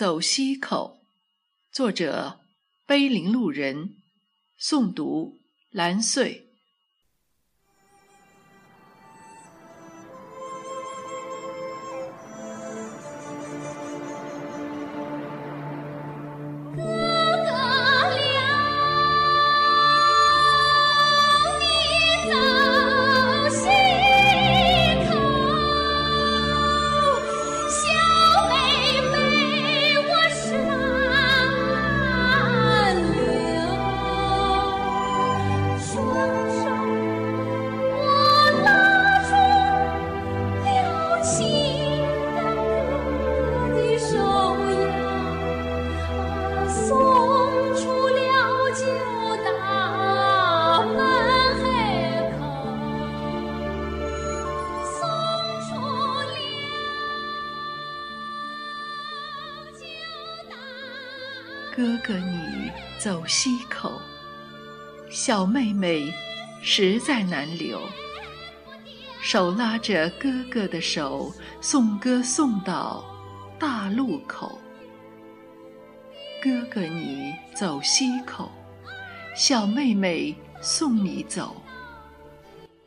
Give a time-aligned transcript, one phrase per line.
[0.00, 0.98] 走西口，
[1.70, 2.40] 作者：
[2.86, 3.96] 碑林路人，
[4.58, 6.49] 诵读：蓝穗。
[61.80, 63.90] 哥哥，你走西口，
[65.08, 66.12] 小妹妹
[66.60, 67.80] 实在难留。
[69.22, 71.32] 手拉着哥哥的手，
[71.62, 73.02] 送歌送到
[73.58, 74.58] 大路口。
[76.42, 78.52] 哥哥，你走西口，
[79.34, 81.62] 小妹妹送你走。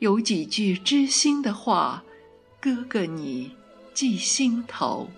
[0.00, 2.04] 有几句知心的话，
[2.60, 3.56] 哥哥你
[3.94, 5.08] 记心头。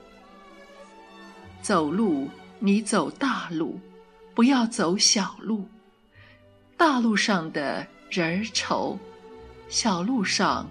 [1.60, 2.28] 走路。
[2.64, 3.78] 你走大路，
[4.34, 5.68] 不要走小路。
[6.78, 8.96] 大路上的人儿稠，
[9.68, 10.66] 小路上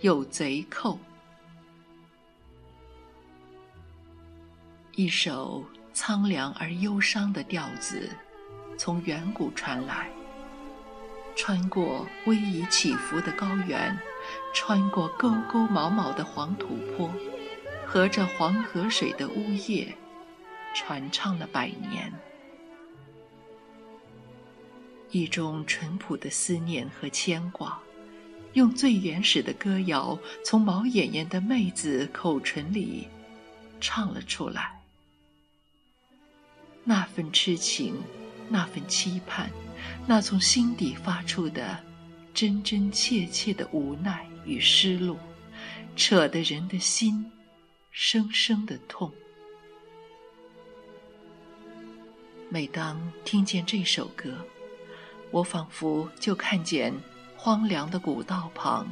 [0.00, 0.98] 有贼寇。
[4.96, 8.10] 一首苍凉而忧伤的调子，
[8.76, 10.10] 从远古传来，
[11.36, 13.96] 穿过逶迤起伏的高原，
[14.52, 17.08] 穿过沟沟毛毛的黄土坡，
[17.86, 19.96] 和着黄河水的呜咽。
[20.78, 22.12] 传唱了百年，
[25.10, 27.80] 一种淳朴的思念和牵挂，
[28.52, 33.08] 用最原始的歌谣从毛眼眼的妹子口唇里
[33.80, 34.80] 唱了出来。
[36.84, 37.96] 那份痴情，
[38.48, 39.50] 那份期盼，
[40.06, 41.82] 那从心底发出的
[42.32, 45.18] 真真切切的无奈与失落，
[45.96, 47.32] 扯得人的心
[47.90, 49.12] 生生的痛。
[52.50, 54.32] 每当听见这首歌，
[55.30, 56.94] 我仿佛就看见
[57.36, 58.90] 荒凉的古道旁，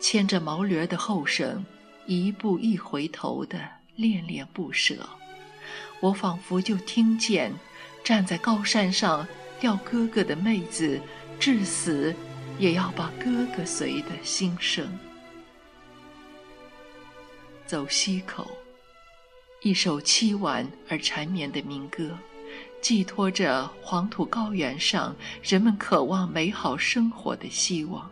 [0.00, 1.64] 牵着毛驴的后生，
[2.06, 3.60] 一步一回头的
[3.94, 4.96] 恋恋不舍；
[6.00, 7.52] 我仿佛就听见
[8.02, 9.24] 站在高山上
[9.60, 11.00] 钓哥哥的妹子，
[11.38, 12.12] 至死
[12.58, 14.98] 也要把哥哥随的心声。
[17.64, 18.50] 走西口，
[19.62, 22.10] 一首凄婉而缠绵的民歌。
[22.80, 28.10] 寄托着黄土高原上人们渴望美好生活的希望，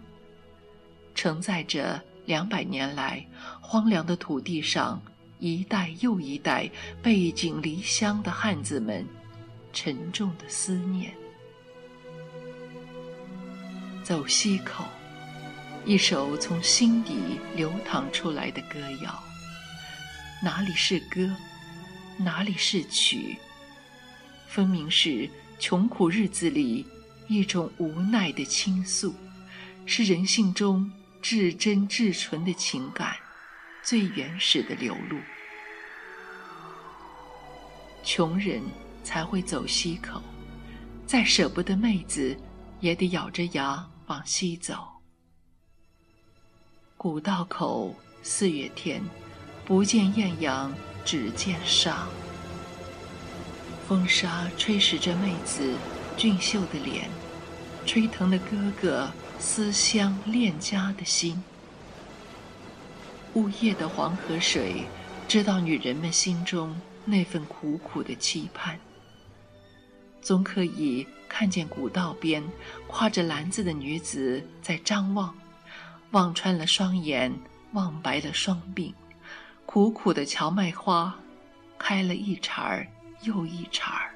[1.14, 3.24] 承载着两百年来
[3.60, 5.00] 荒凉的土地上
[5.38, 6.68] 一代又一代
[7.02, 9.06] 背井离乡的汉子们
[9.72, 11.14] 沉重的思念。
[14.02, 14.84] 走西口，
[15.84, 19.22] 一首从心底流淌出来的歌谣，
[20.42, 21.30] 哪里是歌，
[22.18, 23.36] 哪里是曲？
[24.48, 26.86] 分明是穷苦日子里
[27.28, 29.14] 一种无奈的倾诉，
[29.84, 30.90] 是人性中
[31.20, 33.16] 至真至纯的情感，
[33.82, 35.18] 最原始的流露。
[38.04, 38.62] 穷人
[39.02, 40.22] 才会走西口，
[41.06, 42.36] 再舍不得妹子，
[42.80, 44.86] 也得咬着牙往西走。
[46.96, 49.02] 古道口四月天，
[49.64, 50.72] 不见艳阳，
[51.04, 52.06] 只见沙。
[53.86, 55.76] 风沙吹蚀着妹子
[56.16, 57.08] 俊秀的脸，
[57.86, 59.08] 吹疼了哥哥
[59.38, 61.40] 思乡恋家的心。
[63.34, 64.82] 呜咽的黄河水，
[65.28, 68.76] 知道女人们心中那份苦苦的期盼。
[70.20, 72.42] 总可以看见古道边
[72.90, 75.32] 挎着篮子的女子在张望，
[76.10, 77.32] 望穿了双眼，
[77.72, 78.92] 望白了双鬓，
[79.64, 81.14] 苦苦的荞麦花，
[81.78, 82.84] 开了一茬儿。
[83.22, 84.14] 又一茬儿，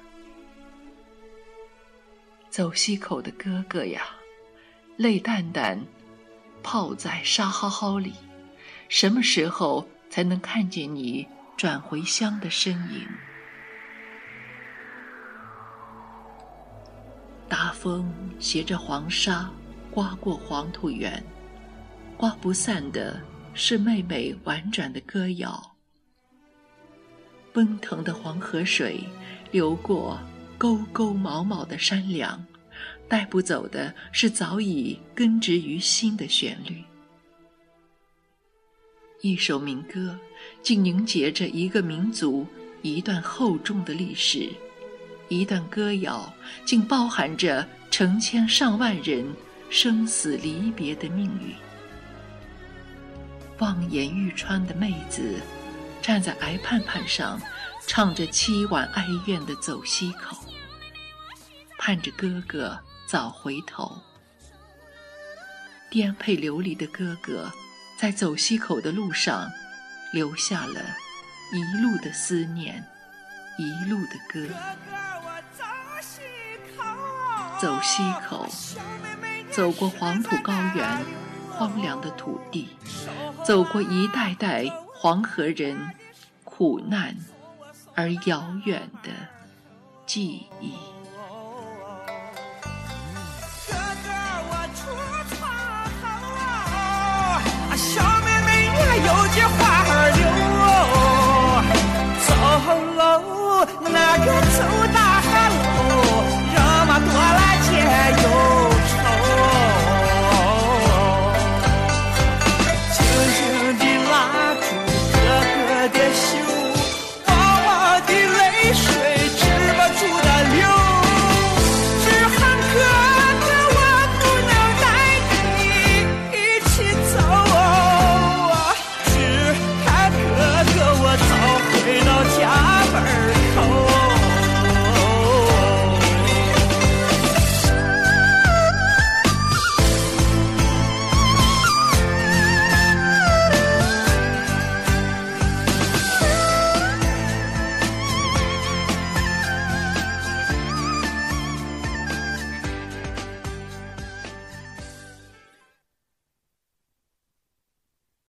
[2.49, 4.03] 走西口的哥哥呀，
[4.97, 5.79] 泪蛋蛋，
[6.63, 8.13] 泡在沙蒿蒿里，
[8.89, 11.27] 什么时候才能看见你
[11.57, 13.07] 转回乡的身影？
[17.49, 19.51] 大风携着黄沙
[19.89, 21.21] 刮过黄土原，
[22.15, 23.21] 刮不散的
[23.53, 25.70] 是妹妹婉转的歌谣。
[27.53, 29.03] 奔腾的黄河水
[29.51, 30.19] 流过
[30.57, 32.45] 沟沟毛毛的山梁，
[33.07, 36.83] 带不走的是早已根植于心的旋律。
[39.21, 40.17] 一首民歌，
[40.63, 42.47] 竟凝结着一个民族
[42.81, 44.49] 一段厚重的历史；
[45.29, 46.33] 一段歌谣，
[46.65, 49.25] 竟包含着成千上万人
[49.69, 51.53] 生死离别的命运。
[53.59, 55.35] 望眼欲穿的妹子，
[56.01, 57.39] 站在崖畔畔上，
[57.87, 60.35] 唱着凄婉哀怨的《走西口》，
[61.77, 64.01] 盼着哥哥早回头。
[65.89, 67.51] 颠沛流离的哥哥，
[67.97, 69.49] 在走西口的路上，
[70.11, 70.81] 留下了
[71.53, 72.83] 一路的思念，
[73.57, 74.47] 一路的歌。
[77.59, 78.47] 走西口，
[79.51, 81.05] 走过黄土高原，
[81.51, 82.75] 荒凉的土地。
[83.45, 84.65] 走过一代代
[85.01, 85.75] 黄河人
[86.43, 87.17] 苦难
[87.95, 89.09] 而遥远的
[90.05, 90.90] 记忆。